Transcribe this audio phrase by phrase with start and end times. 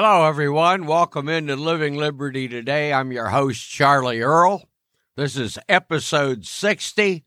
[0.00, 0.86] Hello, everyone.
[0.86, 2.92] Welcome into Living Liberty today.
[2.92, 4.62] I'm your host, Charlie Earl.
[5.16, 7.24] This is episode 60.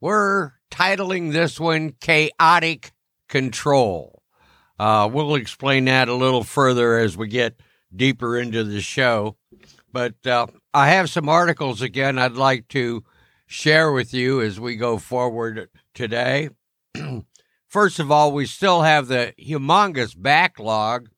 [0.00, 2.92] We're titling this one Chaotic
[3.28, 4.22] Control.
[4.78, 7.60] Uh, we'll explain that a little further as we get
[7.94, 9.36] deeper into the show.
[9.92, 13.04] But uh, I have some articles again I'd like to
[13.46, 16.48] share with you as we go forward today.
[17.68, 21.10] First of all, we still have the humongous backlog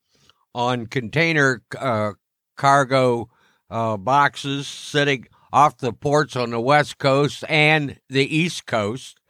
[0.54, 2.12] on container uh,
[2.56, 3.28] cargo
[3.70, 9.20] uh, boxes sitting off the ports on the West Coast and the East Coast.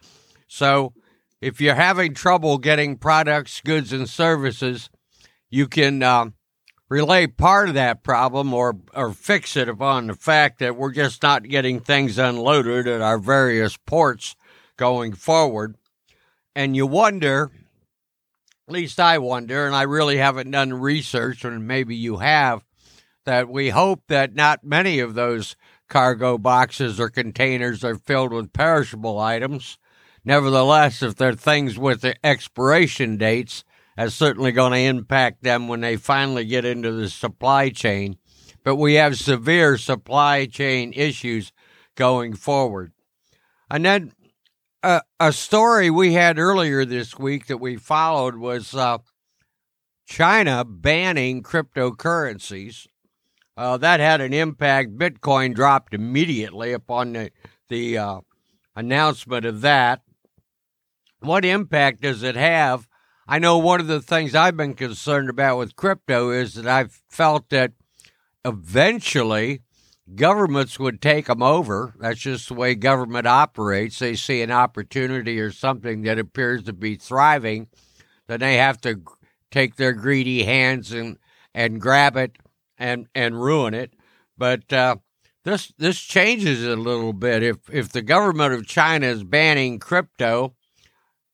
[0.49, 0.93] So,
[1.41, 4.91] if you're having trouble getting products, goods, and services,
[5.49, 6.31] you can uh,
[6.91, 11.23] relay part of that problem or, or fix it upon the fact that we're just
[11.23, 14.37] not getting things unloaded at our various ports
[14.77, 15.77] going forward.
[16.55, 17.51] And you wonder
[18.71, 22.65] least I wonder, and I really haven't done research, and maybe you have,
[23.25, 25.57] that we hope that not many of those
[25.89, 29.79] cargo boxes or containers are filled with perishable items.
[30.25, 33.65] Nevertheless, if they're things with expiration dates,
[33.97, 38.17] that's certainly going to impact them when they finally get into the supply chain.
[38.63, 41.53] But we have severe supply chain issues
[41.97, 42.93] going forward.
[43.71, 44.13] And then
[44.83, 48.99] a, story we had earlier this week that we followed was uh,
[50.07, 52.87] China banning cryptocurrencies.
[53.57, 54.97] Uh, that had an impact.
[54.97, 57.31] Bitcoin dropped immediately upon the,
[57.69, 58.21] the uh,
[58.75, 60.01] announcement of that.
[61.21, 62.89] What impact does it have?
[63.29, 67.03] I know one of the things I've been concerned about with crypto is that I've
[67.09, 67.73] felt that
[68.45, 69.61] eventually
[70.15, 71.95] governments would take them over.
[71.99, 73.99] That's just the way government operates.
[73.99, 77.69] They see an opportunity or something that appears to be thriving,
[78.29, 79.03] then they have to
[79.51, 81.19] take their greedy hands and
[81.55, 82.37] and grab it
[82.79, 83.95] and and ruin it.
[84.39, 84.97] But uh,
[85.45, 87.43] this this changes a little bit.
[87.43, 90.55] If if the government of China is banning crypto,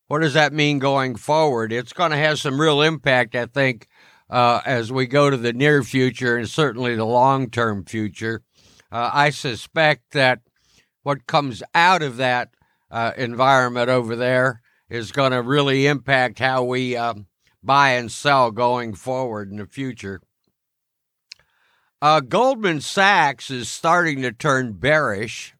[0.08, 1.72] what does that mean going forward?
[1.72, 3.88] It's going to have some real impact, I think,
[4.30, 8.42] uh, as we go to the near future and certainly the long term future.
[8.90, 10.40] Uh, I suspect that
[11.02, 12.50] what comes out of that
[12.90, 17.26] uh, environment over there is going to really impact how we um,
[17.62, 20.20] buy and sell going forward in the future.
[22.00, 25.54] Uh, Goldman Sachs is starting to turn bearish.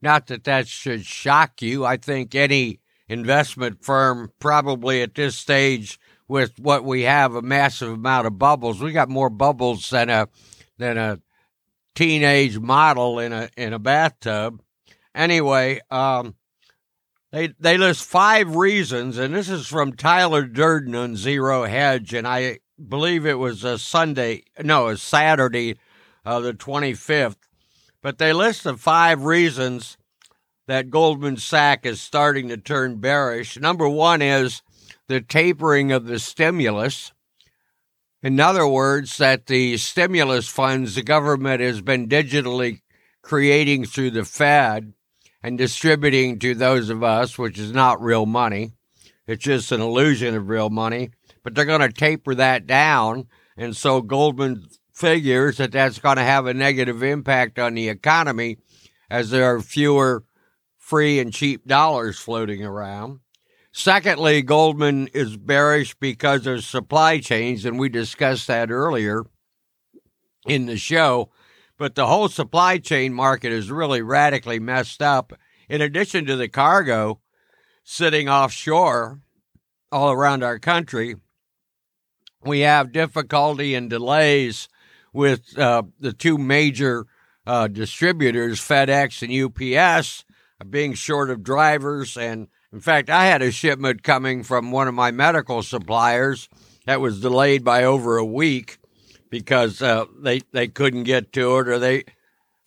[0.00, 1.84] Not that that should shock you.
[1.84, 7.90] I think any investment firm, probably at this stage, with what we have a massive
[7.90, 10.28] amount of bubbles, we got more bubbles than a
[10.78, 11.20] than a
[11.94, 14.60] teenage model in a in a bathtub.
[15.14, 16.34] Anyway, um,
[17.32, 22.26] they they list five reasons, and this is from Tyler Durden on Zero Hedge, and
[22.26, 25.76] I believe it was a Sunday, no, a Saturday,
[26.24, 27.38] uh, the twenty fifth.
[28.02, 29.96] But they list the five reasons
[30.66, 33.58] that Goldman Sachs is starting to turn bearish.
[33.58, 34.62] Number one is
[35.08, 37.12] the tapering of the stimulus.
[38.24, 42.80] In other words, that the stimulus funds the government has been digitally
[43.20, 44.94] creating through the Fed
[45.42, 48.72] and distributing to those of us, which is not real money.
[49.26, 51.10] It's just an illusion of real money.
[51.42, 53.28] But they're going to taper that down.
[53.58, 58.56] And so Goldman figures that that's going to have a negative impact on the economy
[59.10, 60.24] as there are fewer
[60.78, 63.20] free and cheap dollars floating around.
[63.76, 69.24] Secondly, Goldman is bearish because of supply chains, and we discussed that earlier
[70.46, 71.32] in the show.
[71.76, 75.32] But the whole supply chain market is really radically messed up.
[75.68, 77.20] In addition to the cargo
[77.82, 79.20] sitting offshore
[79.90, 81.16] all around our country,
[82.44, 84.68] we have difficulty and delays
[85.12, 87.06] with uh, the two major
[87.44, 90.24] uh, distributors, FedEx and UPS,
[90.70, 94.94] being short of drivers and in fact, I had a shipment coming from one of
[94.94, 96.48] my medical suppliers
[96.86, 98.78] that was delayed by over a week
[99.30, 102.02] because uh, they they couldn't get to it or they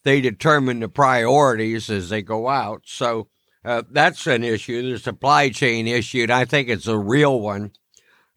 [0.04, 2.84] they determine the priorities as they go out.
[2.86, 3.28] So
[3.66, 7.74] uh, that's an issue, the supply chain issue, and I think it's a real one.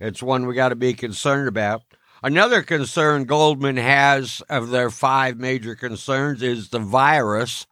[0.01, 1.83] It's one we got to be concerned about.
[2.21, 7.69] Another concern Goldman has of their five major concerns is the virus.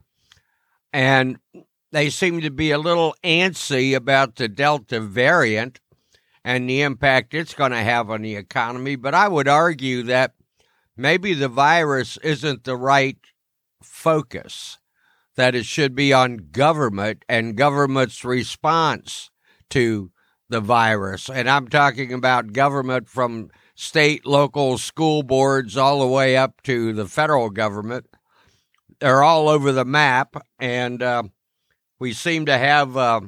[0.92, 1.38] And
[1.90, 5.81] they seem to be a little antsy about the Delta variant
[6.44, 8.96] and the impact it's going to have on the economy.
[8.96, 10.35] But I would argue that
[10.96, 13.19] maybe the virus isn't the right
[13.82, 14.79] focus,
[15.37, 19.31] that it should be on government and government's response
[19.70, 20.11] to
[20.49, 21.29] the virus.
[21.29, 26.93] And I'm talking about government from state, local school boards, all the way up to
[26.93, 28.06] the federal government.
[29.00, 31.23] They're all over the map, and uh,
[31.98, 33.20] we seem to have uh,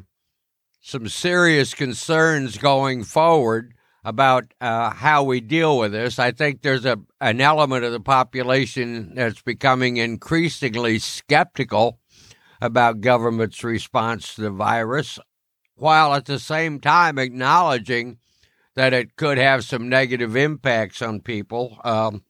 [0.80, 3.74] some serious concerns going forward
[4.04, 6.18] about uh, how we deal with this.
[6.18, 12.00] I think there's a an element of the population that's becoming increasingly skeptical
[12.62, 15.18] about government's response to the virus,
[15.74, 18.18] while at the same time acknowledging
[18.74, 22.22] that it could have some negative impacts on people, um,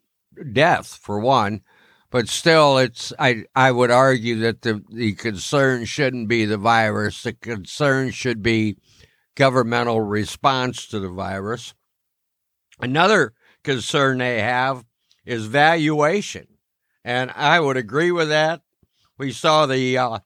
[0.52, 1.62] death for one.
[2.11, 7.23] But still, it's I I would argue that the the concern shouldn't be the virus.
[7.23, 8.79] The concern should be
[9.37, 11.73] governmental response to the virus.
[12.81, 14.85] Another concern they have
[15.25, 16.49] is valuation,
[17.05, 18.62] and I would agree with that.
[19.17, 20.19] We saw the uh,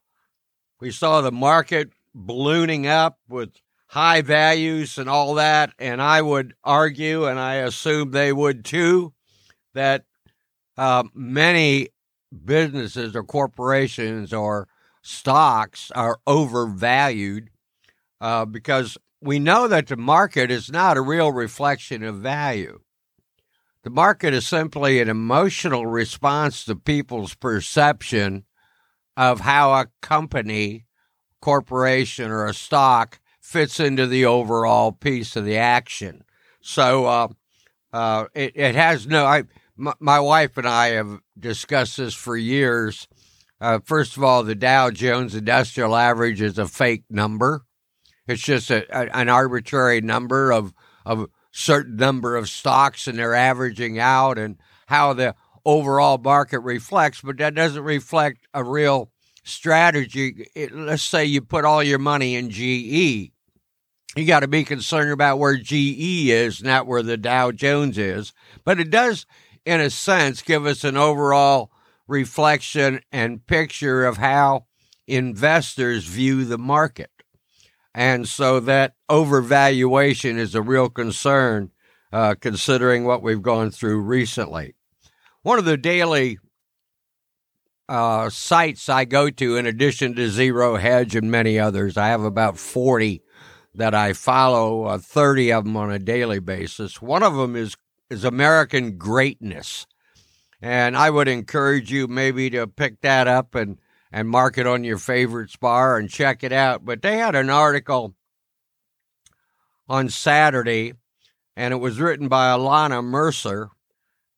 [0.81, 3.51] we saw the market ballooning up with
[3.87, 9.13] high values and all that, and I would argue, and I assume they would too,
[9.73, 10.05] that
[10.77, 11.89] uh, many
[12.43, 14.67] businesses or corporations or
[15.01, 17.49] stocks are overvalued
[18.21, 22.79] uh, because we know that the market is not a real reflection of value.
[23.83, 28.45] The market is simply an emotional response to people's perception
[29.15, 30.85] of how a company,
[31.39, 36.23] corporation, or a stock fits into the overall piece of the action.
[36.61, 37.27] So uh,
[37.93, 39.25] uh, it, it has no.
[39.25, 39.43] I,
[39.77, 43.07] my, wife and I have discussed this for years.
[43.59, 47.63] Uh, first of all, the Dow Jones Industrial Average is a fake number.
[48.27, 50.73] It's just a, a, an arbitrary number of
[51.05, 54.57] of certain number of stocks, and they're averaging out and
[54.87, 57.21] how the overall market reflects.
[57.21, 59.11] But that doesn't reflect a real
[59.43, 60.47] strategy.
[60.55, 63.31] It, let's say you put all your money in GE.
[64.15, 68.33] You got to be concerned about where GE is, not where the Dow Jones is.
[68.63, 69.25] But it does,
[69.65, 71.71] in a sense, give us an overall
[72.07, 74.65] reflection and picture of how
[75.07, 77.09] investors view the market.
[77.93, 81.71] And so that overvaluation is a real concern,
[82.11, 84.75] uh, considering what we've gone through recently.
[85.43, 86.39] One of the daily
[87.87, 92.23] uh, sites I go to, in addition to Zero Hedge and many others, I have
[92.23, 93.21] about 40
[93.75, 97.01] that I follow, uh, 30 of them on a daily basis.
[97.01, 97.75] One of them is,
[98.15, 99.85] is American Greatness.
[100.61, 103.77] And I would encourage you maybe to pick that up and
[104.09, 106.85] and mark it on your favorites bar and check it out.
[106.85, 108.15] But they had an article
[109.89, 110.93] on Saturday,
[111.57, 113.71] and it was written by Ilana Mercer,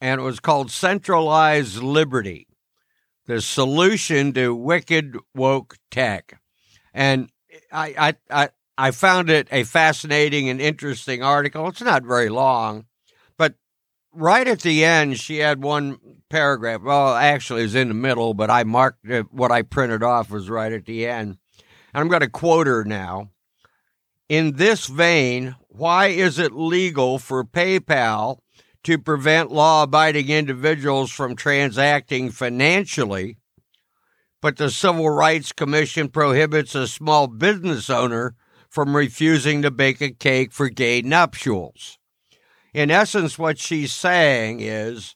[0.02, 2.48] and it was called Centralized Liberty
[3.28, 6.42] The Solution to Wicked Woke Tech.
[6.92, 7.30] And
[7.72, 11.68] I, I, I, I found it a fascinating and interesting article.
[11.68, 12.86] It's not very long,
[14.14, 15.98] right at the end, she had one
[16.30, 16.82] paragraph.
[16.82, 20.50] Well, actually, it's in the middle, but I marked it, what I printed off was
[20.50, 21.38] right at the end.
[21.94, 23.30] And I'm going to quote her now.
[24.30, 28.40] In this vein, why is it legal for PayPal
[28.84, 33.38] to prevent law abiding individuals from transacting financially,
[34.42, 38.36] but the Civil Rights Commission prohibits a small business owner
[38.70, 41.97] from refusing to bake a cake for gay nuptials?
[42.78, 45.16] In essence, what she's saying is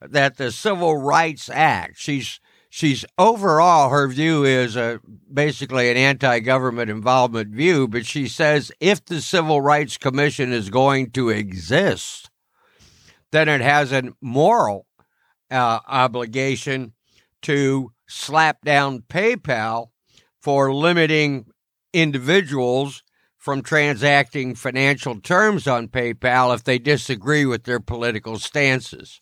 [0.00, 2.38] that the Civil Rights Act, she's
[2.68, 5.00] she's overall her view is a,
[5.34, 11.10] basically an anti-government involvement view, but she says if the Civil Rights Commission is going
[11.10, 12.30] to exist,
[13.32, 14.86] then it has a moral
[15.50, 16.92] uh, obligation
[17.42, 19.88] to slap down PayPal
[20.40, 21.46] for limiting
[21.92, 23.02] individuals
[23.40, 29.18] from transacting financial terms on PayPal if they disagree with their political stances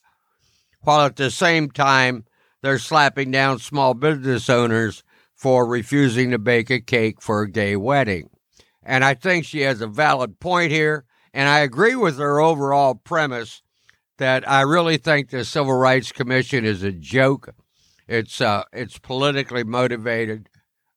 [0.83, 2.25] while at the same time
[2.63, 5.03] they're slapping down small business owners
[5.35, 8.31] for refusing to bake a cake for a gay wedding.
[8.83, 11.05] And I think she has a valid point here.
[11.33, 13.63] And I agree with her overall premise
[14.17, 17.51] that I really think the Civil Rights Commission is a joke.
[18.09, 20.49] It's uh, it's politically motivated.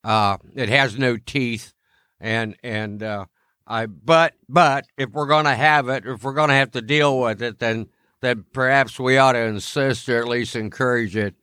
[0.04, 1.74] Uh, it has no teeth,
[2.22, 3.26] and and uh,
[3.68, 6.82] I but but if we're going to have it, if we're going to have to
[6.82, 7.88] deal with it, then
[8.22, 11.36] that perhaps we ought to insist or at least encourage it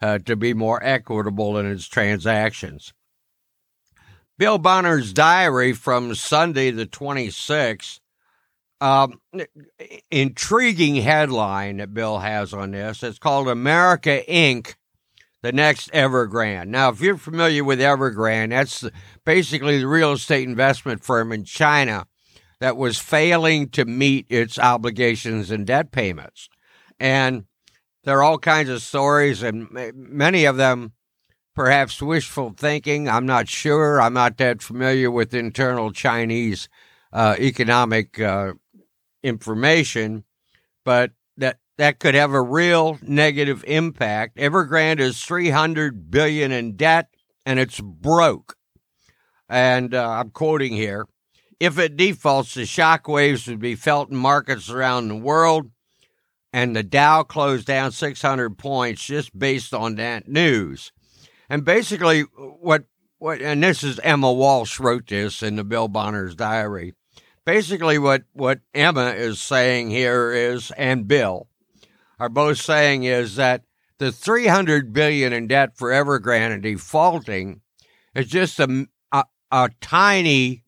[0.00, 2.92] uh, to be more equitable in its transactions.
[4.38, 8.00] Bill Bonner's diary from Sunday, the 26th.
[8.78, 9.22] Um,
[10.10, 13.02] intriguing headline that Bill has on this.
[13.02, 14.74] It's called America Inc.,
[15.42, 16.68] the next Evergrande.
[16.68, 18.84] Now, if you're familiar with Evergrande, that's
[19.24, 22.06] basically the real estate investment firm in China
[22.60, 26.48] that was failing to meet its obligations and debt payments.
[26.98, 27.44] And
[28.04, 30.92] there are all kinds of stories, and many of them
[31.54, 33.08] perhaps wishful thinking.
[33.08, 34.00] I'm not sure.
[34.00, 36.68] I'm not that familiar with internal Chinese
[37.12, 38.52] uh, economic uh,
[39.22, 40.24] information,
[40.84, 44.36] but that that could have a real negative impact.
[44.36, 47.08] Evergrande is 300 billion in debt,
[47.44, 48.56] and it's broke.
[49.48, 51.06] And uh, I'm quoting here:
[51.60, 55.70] "If it defaults, the shock waves would be felt in markets around the world."
[56.52, 60.90] And the Dow closed down 600 points just based on that news.
[61.50, 62.84] And basically, what
[63.18, 66.94] what and this is Emma Walsh wrote this in the Bill Bonner's diary.
[67.44, 71.48] Basically, what what Emma is saying here is, and Bill
[72.18, 73.62] are both saying is that
[73.98, 77.60] the 300 billion in debt for Evergrande defaulting
[78.14, 80.62] is just a, a, a tiny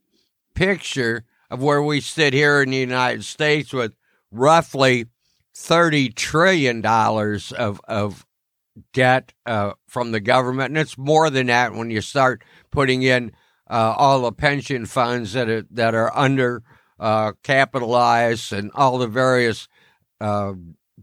[0.55, 3.95] picture of where we sit here in the United States with
[4.31, 5.07] roughly
[5.55, 8.25] 30 trillion dollars of of
[8.93, 13.33] debt uh, from the government, and it's more than that when you start putting in
[13.69, 16.63] uh, all the pension funds that are that are under
[17.01, 19.69] uh, capitalized and all the various
[20.21, 20.53] uh,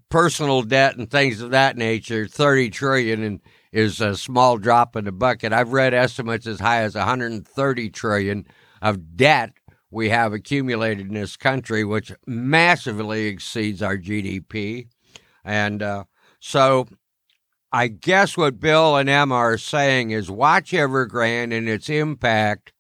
[0.10, 2.28] personal debt and things of that nature.
[2.28, 5.52] Thirty trillion and is a small drop in the bucket.
[5.52, 8.48] I've read estimates as high as 130 trillion
[8.82, 9.52] of debt
[9.92, 14.88] we have accumulated in this country, which massively exceeds our GDP.
[15.44, 16.06] And uh,
[16.40, 16.88] so
[17.70, 22.72] I guess what Bill and Emma are saying is watch Evergrande and its impact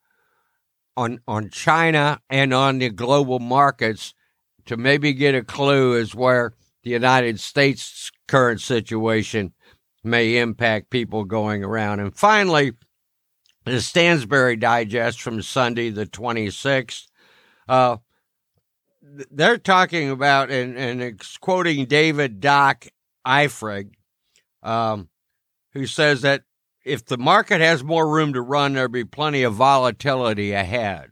[0.95, 4.13] on on China and on the global markets
[4.65, 6.53] to maybe get a clue as where
[6.85, 9.51] the United States current situation
[10.03, 11.99] may impact people going around.
[11.99, 12.73] And finally,
[13.65, 17.07] the Stansberry Digest from Sunday, the 26th.
[17.67, 17.97] Uh,
[19.01, 22.85] they're talking about, and, and quoting David Doc
[23.25, 23.93] Eifrig,
[24.61, 25.09] um,
[25.73, 26.43] who says that
[26.85, 31.09] if the market has more room to run, there'll be plenty of volatility ahead.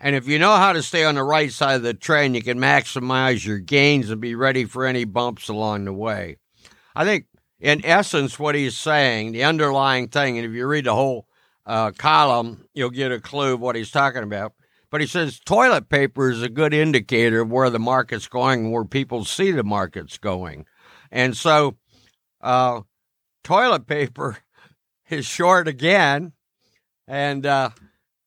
[0.00, 2.42] And if you know how to stay on the right side of the trend, you
[2.42, 6.36] can maximize your gains and be ready for any bumps along the way.
[6.94, 7.26] I think,
[7.60, 11.26] in essence, what he's saying, the underlying thing, and if you read the whole
[11.66, 14.52] uh, column, you'll get a clue of what he's talking about.
[14.90, 18.84] But he says toilet paper is a good indicator of where the market's going, where
[18.84, 20.66] people see the market's going.
[21.10, 21.76] And so
[22.40, 22.82] uh,
[23.42, 24.38] toilet paper
[25.08, 26.32] is short again,
[27.08, 27.70] and uh,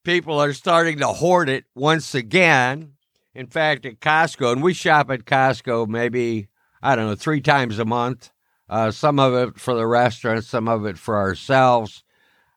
[0.07, 2.93] people are starting to hoard it once again.
[3.35, 6.47] In fact, at Costco, and we shop at Costco maybe,
[6.81, 8.31] I don't know, three times a month.
[8.69, 12.05] Uh, some of it for the restaurant, some of it for ourselves.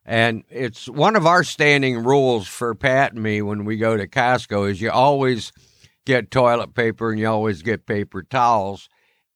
[0.07, 4.07] And it's one of our standing rules for Pat and me when we go to
[4.07, 5.51] Costco is you always
[6.07, 8.89] get toilet paper and you always get paper towels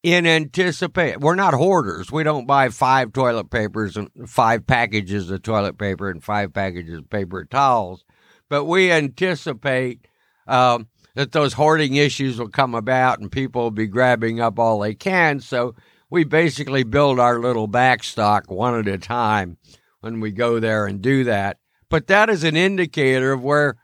[0.05, 1.21] in anticipation.
[1.21, 2.13] We're not hoarders.
[2.13, 6.99] We don't buy five toilet papers and five packages of toilet paper and five packages
[6.99, 8.05] of paper towels,
[8.51, 10.07] but we anticipate
[10.47, 14.79] um, that those hoarding issues will come about and people will be grabbing up all
[14.79, 15.41] they can.
[15.41, 15.75] So
[16.11, 19.57] we basically build our little backstock one at a time
[20.01, 21.57] when we go there and do that.
[21.89, 23.77] But that is an indicator of where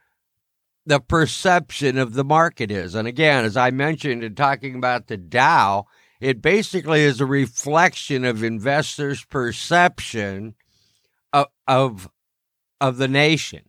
[0.85, 2.93] the perception of the market is.
[2.93, 5.87] And again, as I mentioned in talking about the Dow,
[6.21, 10.53] it basically is a reflection of investors' perception
[11.33, 12.09] of, of,
[12.79, 13.63] of the nation,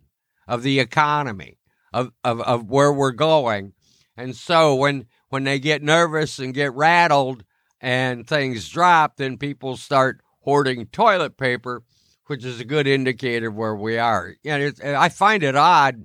[0.47, 1.59] of the economy,
[1.95, 3.73] of, of, of where we're going.
[4.19, 7.43] And so when, when they get nervous and get rattled
[7.81, 11.83] and things drop, then people start hoarding toilet paper,
[12.27, 14.35] which is a good indicator of where we are.
[14.45, 16.05] And I find it odd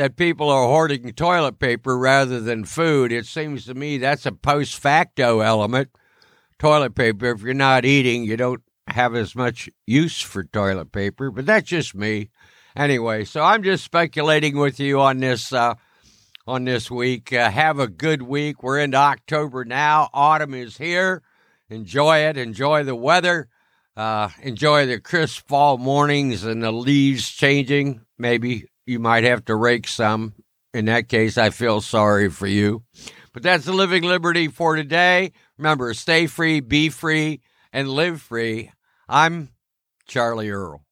[0.00, 3.12] that people are hoarding toilet paper rather than food.
[3.12, 5.90] It seems to me that's a post facto element.
[6.58, 11.30] Toilet paper, if you're not eating, you don't have as much use for toilet paper,
[11.30, 12.30] but that's just me.
[12.74, 15.74] Anyway, so I'm just speculating with you on this uh,
[16.46, 17.30] on this week.
[17.30, 18.62] Uh, have a good week.
[18.62, 20.08] We're into October now.
[20.14, 21.22] Autumn is here.
[21.68, 22.38] Enjoy it.
[22.38, 23.50] Enjoy the weather.
[23.98, 28.00] Uh, enjoy the crisp fall mornings and the leaves changing.
[28.16, 30.34] Maybe you might have to rake some.
[30.72, 32.84] In that case, I feel sorry for you.
[33.32, 35.32] But that's the Living Liberty for today.
[35.58, 37.40] Remember, stay free, be free,
[37.72, 38.70] and live free.
[39.08, 39.50] I'm
[40.06, 40.84] Charlie Earl.